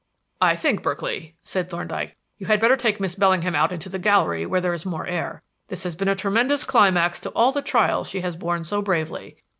[0.41, 4.47] "I think, Berkeley," said Thorndyke, "you had better take Miss Bellingham out into the gallery,
[4.47, 5.43] where there is more air.
[5.67, 9.37] This has been a tremendous climax to all the trials she has borne so bravely.